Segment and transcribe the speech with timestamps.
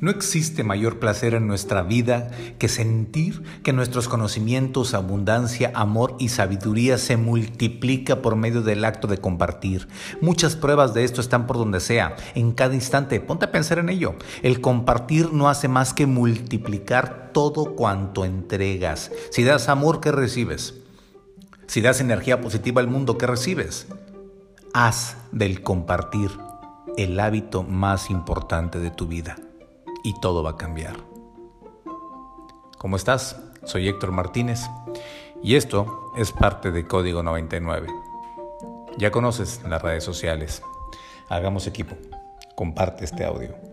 [0.00, 6.28] No existe mayor placer en nuestra vida que sentir que nuestros conocimientos, abundancia, amor y
[6.28, 9.88] sabiduría se multiplica por medio del acto de compartir.
[10.20, 13.20] Muchas pruebas de esto están por donde sea, en cada instante.
[13.20, 14.14] Ponte a pensar en ello.
[14.42, 19.10] El compartir no hace más que multiplicar todo cuanto entregas.
[19.32, 20.74] Si das amor, ¿qué recibes?
[21.66, 23.88] Si das energía positiva al mundo, ¿qué recibes?
[24.72, 26.30] Haz del compartir
[26.96, 29.36] el hábito más importante de tu vida
[30.02, 30.96] y todo va a cambiar.
[32.78, 33.40] ¿Cómo estás?
[33.64, 34.60] Soy Héctor Martínez
[35.42, 37.88] y esto es parte de Código 99.
[38.96, 40.62] Ya conoces las redes sociales.
[41.28, 41.96] Hagamos equipo.
[42.56, 43.67] Comparte este audio.